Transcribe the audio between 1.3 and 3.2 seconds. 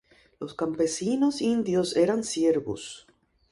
indios eran siervos.